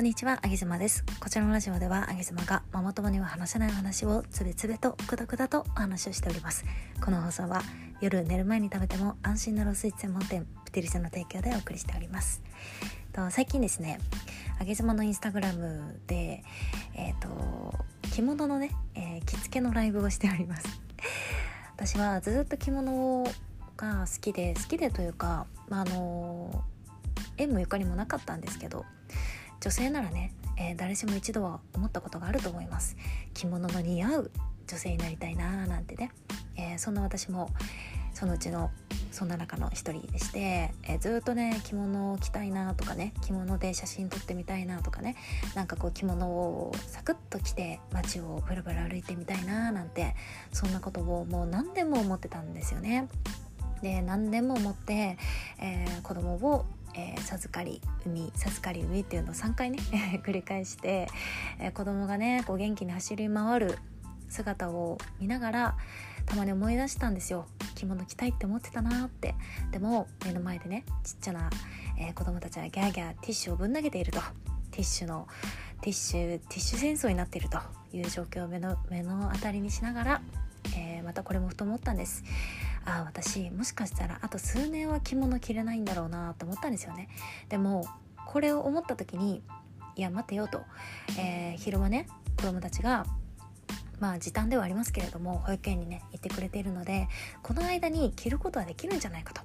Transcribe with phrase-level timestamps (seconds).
[0.00, 1.04] こんにちは、あげずまです。
[1.20, 6.64] こちらのラジオでは、あげずまがママ友には話せない話をつべつべとくだくだとお話をしております。
[7.04, 7.60] この放送は
[8.00, 12.40] 夜寝る前に食べても安心なロスイーツ専門店プティリスの提供でお送りしております。
[13.12, 14.00] と最近ですね、
[14.58, 16.44] あげずまのインスタグラムで、
[16.94, 17.74] えっ、と
[18.10, 20.80] 着物のね、えー着付けのライブをしております。
[21.76, 23.26] 私はずっと着物
[23.76, 26.64] が好きで好きでというか、まあ、あの
[27.36, 28.86] 縁もゆかりもなかったんですけど
[29.60, 32.96] 女性ならね、えー誰しも一度は思ったことがあると思います
[33.34, 34.30] 着物の似合う
[34.66, 36.10] 女性になりたいなーなんてね、
[36.56, 37.50] えーそんな私も
[38.12, 38.70] そのうちの
[39.12, 45.16] そんな中の一人でして、えーずっとね着物を着たいなとかね着物で写真撮ってみたいなとかね
[45.54, 50.14] なんかこう着物をサクッと着て街をブラブラ歩いてみたいななんて
[50.52, 53.08] そんなことをもう何年も思ってたんですよね。
[53.82, 55.16] で何年も思って、
[55.58, 59.78] えー子供を、えー授かり産み授かり産みっていうのを3回ね
[60.24, 61.08] 繰り返して、
[61.58, 63.78] えー子供がねこう元気に走り回る
[64.28, 65.76] 姿を見ながら
[66.26, 67.46] たまに思い出したんですよ。
[67.74, 69.34] 着物着たいって思ってたなって。
[69.72, 71.50] でも目の前でねちっちゃな、
[71.98, 74.20] えー子供たちはギャーギャーティッシュをぶん投げていると。
[74.70, 75.26] ティッシュの
[75.80, 77.58] ティッシュティッシュ戦争になっていると
[77.92, 80.22] いう状況を目の目の当たりにしながら、
[81.10, 82.22] またこれもふと思ったんです。
[82.84, 87.08] ああ私もしかしたらあと数年は着物着れないんだろうなと思ったんですよね。
[87.48, 87.84] でも
[88.28, 89.42] これを思った時に
[89.96, 90.62] いや待てよと、
[91.18, 93.06] えー昼間ね子供たちが
[93.98, 97.08] まあ時短ではありますけれども保育園にね行ってくれているので
[97.42, 99.42] この間に着ることはできるんじゃないかと。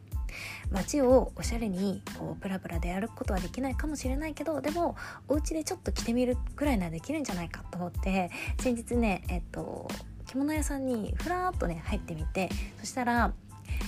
[0.69, 4.97] 街をおしゃれにこうプラプラで歩くことはできないかもしれないけどでも
[5.29, 9.87] お家でちょっと着てみるぐらいならできるんじゃないかと思って先日ねえっと
[10.25, 13.33] 着物屋さんにふらーっとね入ってみてそしたら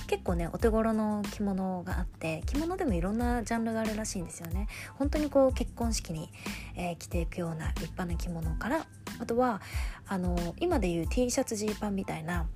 [0.06, 4.66] 結構ねお手頃の着物があって着物でもいろんなジャンルがあるらしいんですよね。
[4.96, 6.30] 本当にこう結婚式に、
[6.76, 8.86] えー着ていくような立派な着物から
[9.20, 9.60] あとは
[10.06, 12.46] あの今でいう T シャツジーパンみたいな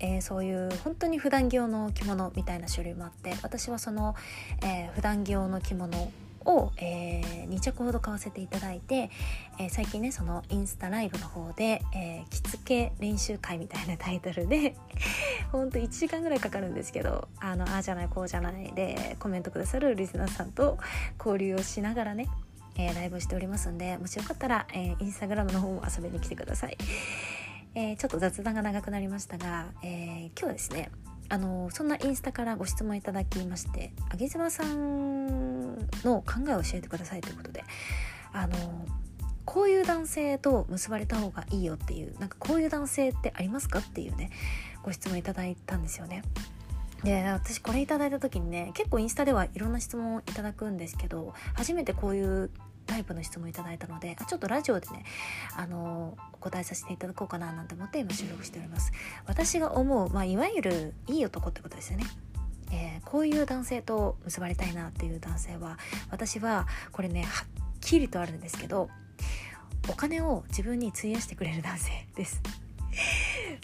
[0.00, 4.14] えーそういう本当に普段着用の着物みたいな種類もあって私はその、
[4.62, 6.10] えー普段着用の着物
[6.46, 9.10] を、え2着ほど買わせていただいて、
[9.58, 14.76] えー最近ねそのインスタライブの方で、えー着付け練習会みたいなタイトルで
[15.52, 20.78] ほんと1時間ぐらいかかるんですけどあのああじゃないこうじゃないでコメントくださるリスナーさんと
[21.18, 22.28] 交流をしながらね、
[22.76, 26.76] えーライブをしておりますんでもしよかったら、えーインスタグラムの方も遊びに来てください。
[27.74, 30.90] えーちょっと雑談が長くなりましたが、えー今日はですね
[31.28, 35.49] あのそんなインスタからご質問いただきましてあげずまさん
[36.04, 37.64] の考えを教えてくださいということで
[38.32, 38.56] あの
[39.44, 44.30] こういう男性と結ばれた方がいいよっていうなんかこういう男性ってありますかっていうね
[44.82, 46.22] ご質問いただいたんですよね。
[47.02, 52.50] で私これいただいた時にね結構インスタではいろんな質問をいただくんですけど初めてこういう
[52.86, 55.04] タイプの質問いただいたのであちょっとラジオでね
[55.56, 58.92] あのお答えさせていただこうかななんて思って今収録しております
[59.26, 62.04] 私が思う、まあ、いわゆるいい男ってことですよね
[62.70, 65.78] えーこういう男性と結ばれたいなっていう男性は
[66.10, 67.48] 私はこれねはっ
[67.80, 68.88] きりとあるんですけど
[69.88, 72.40] お金を自分に費やしてくれる男性です。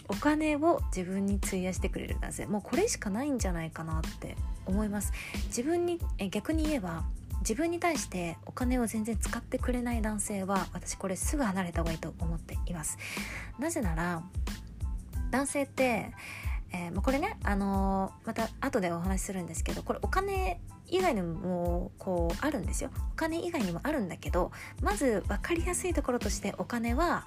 [0.09, 2.45] お金を自分に費やしてくれる男性。
[2.47, 4.35] もうこれしかないんじゃないかなって
[4.65, 5.13] 思います。
[5.47, 7.03] 自分にえ逆に言えば
[7.39, 12.97] 自分に対してお金を全然使ってくれない男性は私これすぐ離れた方がいいと思っています。
[13.59, 14.23] なぜなら
[15.29, 16.11] 男性って、
[16.73, 22.89] えーまあこれね、あのーまた後でお話しするんですけどこれお金以外にもこうあるんですよ。
[23.13, 24.51] お金以外にもあるんだけど
[24.81, 27.25] まず分かりやすいところとしてお金は、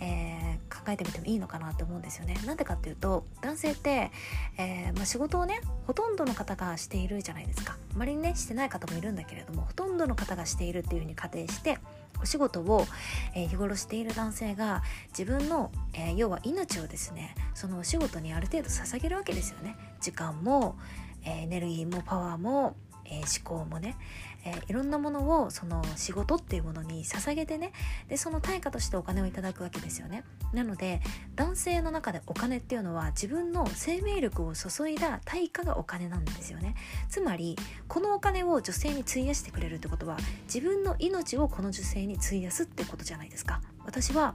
[0.00, 2.34] えー考えてみてもいいのかなって思うんですよね。
[2.46, 4.10] なんでかっていうと男性って、
[4.56, 7.76] えーまあ、仕事をねほとんどの方がしているじゃないですか。
[7.94, 11.78] あまりねしてない方もいるんだけれどもほとんどの方がしているっていうふうに仮定して
[12.22, 12.86] お仕事を、
[13.34, 19.76] えー日頃している男性が自分の、えー要は命をですねそのお仕事にある程度捧げるわけですよね。
[20.00, 20.76] 時間も、
[21.24, 23.96] えーエネルギーもパワーも、え思考もね、
[24.44, 27.72] えーいろんなものをその仕事っていうものに捧げてね。
[28.08, 30.24] でその対価としてお金をいただくわけですよね。
[30.52, 31.00] なので
[31.34, 36.74] 男性の中でお金っていうのは自分の生命力を注いだ対価がお金なんですよね。
[37.08, 37.56] つまり
[37.88, 43.60] このお金を女性に費やしてくれるってことは自分の命をこの女性に費やすってことじゃないですか。
[43.84, 44.34] 私は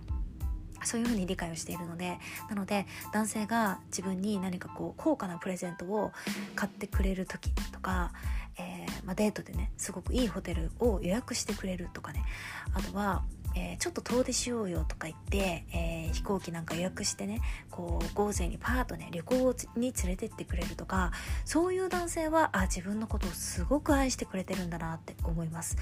[0.84, 2.20] そういうふうに理解をしているので
[2.50, 6.12] なので男性が自分に何かこう高価なプレゼントを
[6.56, 8.12] 買ってくれる時とか、
[8.58, 8.65] え
[9.06, 12.24] まあ、デートでねすごくいいホテルを予約してくれるとかね。
[12.74, 13.24] あとは、
[13.56, 17.42] えーちょっと遠出しようよとか言って、えー飛行機なんか予約してね
[17.72, 21.12] こう豪勢にパーッとね旅行に連れてってくれるとか
[21.46, 25.78] そういう男性はあ自分のことをすごく愛してくれてるんだなって思います。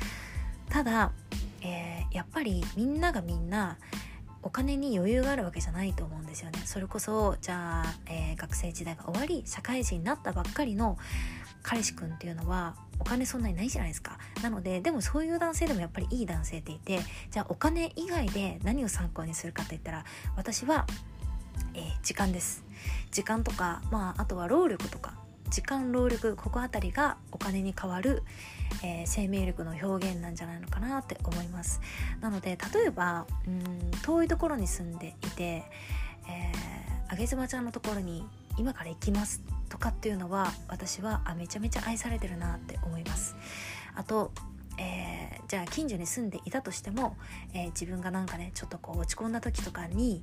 [0.70, 1.12] ただ
[1.66, 3.78] えー、やっぱりみんながみんな
[4.44, 6.60] お金に余裕があるわけじゃないと思うんですよね。
[6.66, 10.98] それこそじゃあ、えー、学生時代が終わり社会人になったばっかりの
[11.64, 14.18] 彼氏くんっていうのはお金そんなにないじゃないですか。
[14.42, 17.00] なのででもそういう男性でもやっぱりいい男性っていて
[17.32, 20.06] じゃあお金以外で何を参考にするかって言ったら
[20.36, 20.86] 私は、
[21.74, 22.64] えー、時間です。
[23.12, 25.23] 時間とかまああとは労力とか。
[25.54, 28.24] 時間労力ここあたりがお金に変わる、
[28.84, 31.80] えー、生命力の表現なんじゃないのかなって思います。
[32.22, 35.64] なので例えばうん遠いところに住んでいて、
[36.28, 38.26] えー、上妻ちゃんのところに
[38.58, 43.36] 今から行きますとかっていうのは私はあめちゃめちゃ愛されてるなって思います。
[43.94, 44.32] あと
[44.78, 47.16] えー、じゃあ近所に住んでいたとしても、
[47.54, 50.22] えー、自分がなんかねちょっとこう落ち込んだ時とかに、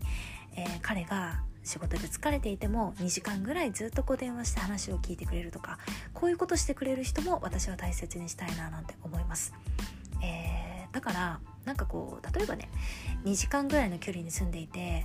[0.57, 5.79] えー、彼が仕事で疲れていても2時間ぐらいずっとこう電話して話を聞いてくれるとか
[6.15, 9.53] こういうことしてくれる人も私は大切にしたいななんて思います、
[10.23, 12.71] え、だからなんかこう例えばね
[13.25, 15.05] 2時間ぐらいの距離に住んでいて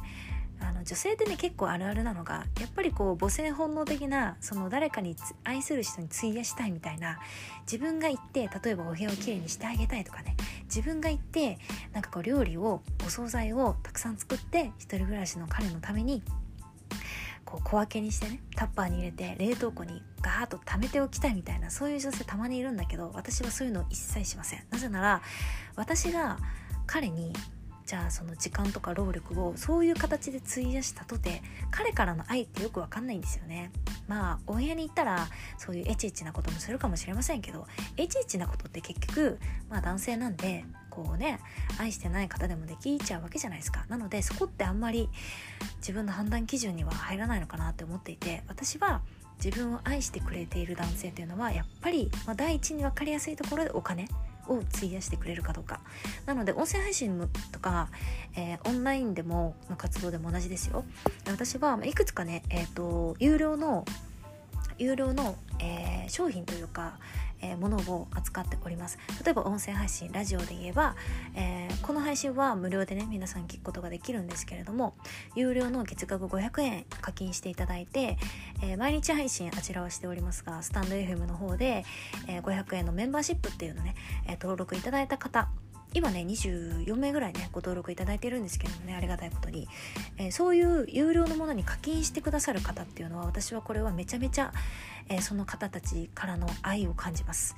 [0.60, 7.20] あの女性ってね結構あるあるなのがやっぱりこう母性本能的なその誰かに愛する人に費やしたいみたいな
[7.62, 11.58] 自分が行って例えばお部屋をきれいにしてあげたいとかね自分が行って
[11.94, 16.24] なんかこう料理をお惣菜をたくさん作って一人暮らしの彼のために
[17.44, 24.64] こう小分けにしてねタッパーに入れて冷凍庫にガーッと溜めておきたいみたいなそういう女性たまにいるんだけど私はそういうのを一切しません。
[24.72, 25.22] なぜなら
[25.76, 26.38] 私が
[26.88, 27.34] 彼に
[27.86, 33.72] じゃあその時間とか労力をそういう形で費やしたとて彼からの愛ってよくわかんないんですよね。
[34.08, 35.28] まあお部屋に行ったら
[35.58, 37.68] そういうエチエチなこともするかもしれませんけど
[37.98, 39.40] エチエチなことって結局
[39.70, 41.40] まあ男性なんでこうね
[41.78, 43.86] 愛してない方でもできちゃうわけじゃないですか。
[43.88, 45.10] なのでそこってあんまり
[45.78, 49.02] 自分の判断基準には入らないのかなって思っていて私は
[49.44, 54.08] 自分を愛してくれている男性というのはやっぱり、まあ、第一に分かりやすいところでお金。
[54.48, 55.82] を費やしてくれるかどうか。
[56.26, 57.90] なので音声配信とか、
[58.36, 60.84] えー、オンラインでもの活動でも同じですよ。
[61.28, 63.86] 私はいくつかね、えーと、有料の
[64.78, 66.98] 有料の、えー、商品というか、
[67.42, 68.98] えー、ものを扱っております。
[69.24, 70.96] 例えば音声配信ラジオで言えば、
[71.36, 74.96] えー、この配信は無料でね皆さん聞くことができるんですけれども
[75.36, 78.18] 有料の月額500円課金していただいて、
[78.62, 81.86] え、毎日配信あちらはしておりますがスタンド FM の方で、
[82.28, 83.96] え、500円のメンバーシップっていうのね、
[84.28, 85.50] え、登録いただいた方
[85.96, 89.68] 今ね24名ぐらいねご登録いただいてるんですけどもねありがたいことに、
[90.18, 94.52] えー、そういう有料のものに課金してくださる方っていうのは私はこれはめちゃめちゃ、
[95.08, 97.56] えー、その方たちからの愛を感じます。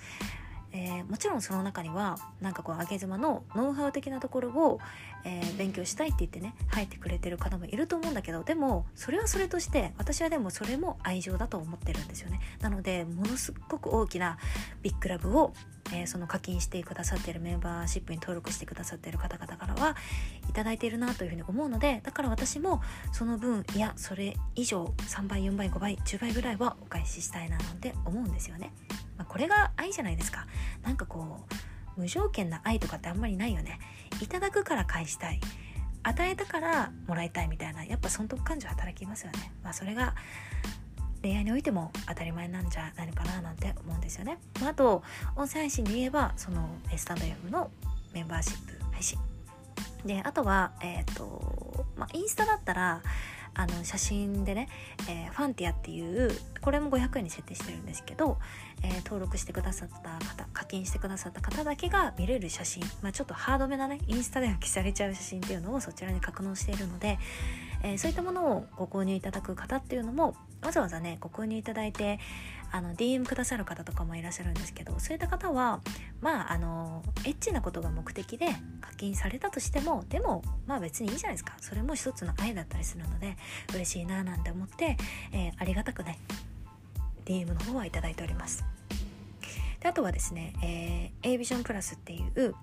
[0.73, 4.79] えー、もちろんその中にはなんかこう上げ妻のノウハウ的なところを、
[5.23, 14.37] えー、勉強したいって言ってね入ってくれてる方もいると思うんだけどでもそれはそれとして私はでもそれも愛情だと思ってるんですよねなのでものすごく大きな
[14.81, 15.53] ビッグラブを、
[15.93, 19.95] えー、その課金してくださっているメンバーシップに登録してくださっている方々からは
[20.47, 22.81] いいているなというふうに思うのでだから私も
[23.11, 28.71] その分いやそれ以上3倍4倍5倍10倍ぐらいはお返ししたいななんて思うんですよね。
[29.17, 30.47] まあ、これが愛じゃないですか。
[30.83, 31.45] なんかこ
[31.97, 33.79] う無条件な愛とかってあんまりないよね。
[34.21, 35.39] いただくから返したい。
[36.03, 39.51] 与えたからもらいたいみたいなやっぱ損得感情働きますよね。
[39.63, 40.15] まあそれが
[41.21, 45.03] 恋愛においても当たり前なんじゃないかななんて思うんですよね、まあ、あと
[45.35, 47.71] 音声配信で言えばそのスタンド F の
[48.13, 49.19] メンバーシップ配信。
[50.05, 53.01] であとはえっ、ー、とまあインスタだったら
[53.57, 54.69] あの写真でね、
[55.09, 58.37] えー、ファンティアっていうこれも500円に設定してるんですけど、
[58.83, 67.17] えー、登録してくださった方課金してくださった方だけが見れる写真、まあ、ちょっとハードめなねインスタでは消されちゃう写真っていうのをそちらに格納しているので、
[67.83, 72.19] えー、そういったものをご購入いただく方っていうのもわざわざねご購入いただいて
[72.71, 75.81] あの DM くださる方とかもいらっしゃるんですけどそういった方は
[76.21, 78.47] まああのエッチなことが目的で
[78.81, 81.55] 課金されたとしてもでもまあ別にいいじゃないですか。
[81.59, 83.37] それも一つの愛だったりするので
[83.73, 84.97] 嬉しいななんて思って、
[85.31, 86.19] えー、ありがたくね
[87.25, 88.63] DM の方はいただいております。
[89.79, 92.55] であとはですね、えー、A ビジョンプラスっていう、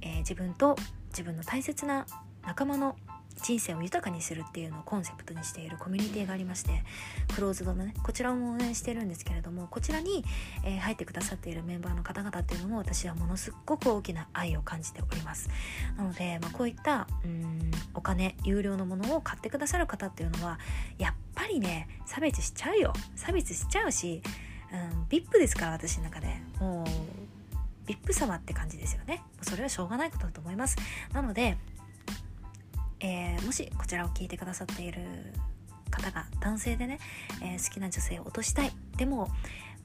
[0.00, 0.76] えー、自分と
[1.10, 2.06] 自分の大切な
[2.44, 2.96] 仲間の
[3.42, 6.84] 人生を豊かにするっていうのをコンセプトにしているコミュニティがありまして
[7.34, 10.24] クローズドのねこちらも応援してるんですけれどもこちらに、
[10.64, 15.48] えー、入ってくださっているメンバーの方々っていうのも私はものすごく大きな愛を感じております。
[15.96, 20.58] なので、まあ、こういったうんお金有料のものを買ってくださる方っていうのは
[20.98, 22.92] やっぱりね差別しちゃうよ。
[23.16, 24.22] 差別しちゃうし、
[24.72, 26.28] うん、VIP ですから私の中で。
[26.60, 27.12] もう
[27.86, 29.22] VIP 様って感じですよね。
[29.42, 30.76] それはしょうがないことだと思います。
[31.12, 31.58] なので
[33.02, 35.02] えー、もしこちらを聞いてくださっている
[35.90, 36.98] 方が男性でね、
[37.42, 38.72] えー、好きな女性を落としたい。
[38.96, 39.28] でも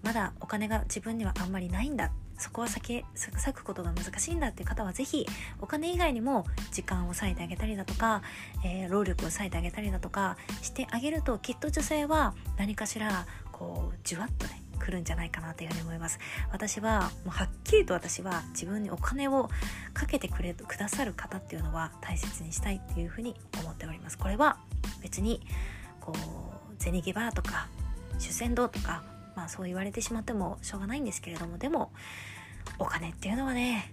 [0.03, 2.11] まだお金が自分にはあんまりないんだ。
[2.39, 5.25] そこは避け割くことが難しいんだっていう方は是非
[5.59, 8.21] お金以外にも時間を割いてあげたりだとか、
[8.63, 16.19] えー、労力を割いてあげたりだとかしてあげるときっと女性は何かしらこうじゅわっとね来るんじゃないかなというふうに思います。
[16.51, 19.49] 私はもうはっきりと私は自分にお金を
[19.93, 24.17] かけてくれくださる方っていうのは大切にしたいっていうふうに思っております。
[24.17, 24.57] これは
[25.01, 25.45] 別に
[25.99, 27.67] こう銭ゲバーとか
[28.19, 29.03] 主戦道とか
[29.35, 31.91] まあそう言われてしまってもしょうがないんですけれどもでも
[32.79, 33.91] お金っていうのはね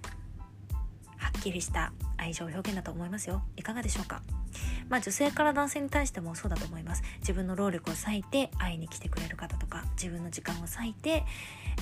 [1.17, 3.43] はっきりした愛情表現だと思いますよ。
[3.57, 4.23] いかがでしょうか？
[4.88, 7.03] まあ女性から男性に対してもそうだと思います。
[7.21, 11.25] 自分の労力を割いて会いに来てくれる方とか自分の時間を割いて、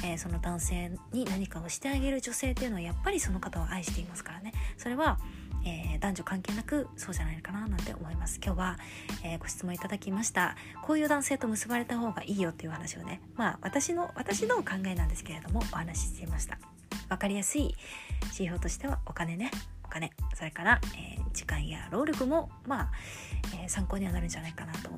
[0.04, 4.52] えー、その男性に何かをしてあげる女性っていうのはやっぱりその方を愛していますからね。
[4.76, 5.18] それは
[5.64, 8.40] えー、男女関係なくそうじゃないかななんて思います。
[8.44, 8.78] 今日は、
[9.24, 10.56] えー、ご質問いただきました。
[10.82, 16.58] こういう男性と結ばれた方がいいよっていう話をねまあ私の私の考えなんですけれどもお話ししていました。
[17.08, 17.74] 分かりやすい。
[18.22, 19.50] 指標としてはお金ね。
[19.92, 22.90] 金それから、えー、時間や労力もまあ、
[23.62, 24.90] え参考にはなるんじゃないかなと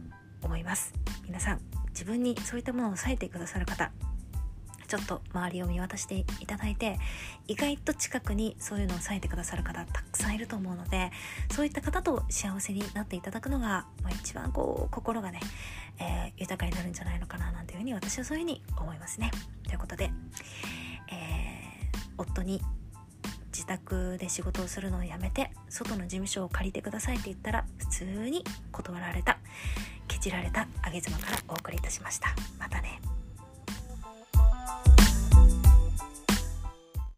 [0.43, 0.95] 思います
[1.27, 3.91] 皆さん自分にそういったものを割いてくださる方
[4.87, 6.99] ちょっと周りを見渡していただいて
[7.49, 11.11] 意外と近くにそういうのを割いてくださる方たくさんいると思うので
[11.51, 15.41] そういった方と幸せになっていただくのが、まあ、一番こう心がね、
[15.99, 19.31] えー、豊かになるんじゃないのかななんていうふうに私はそういうふうに思いますね。
[19.67, 20.13] ということで、
[21.11, 22.61] えー、夫に
[23.64, 29.38] 自宅で仕事をするのをやめて外の事務所を借りてくださいって言ったら普通に断られた。
[30.06, 32.28] ケチられたあげ妻からお送りいたしました。
[32.59, 33.13] またね。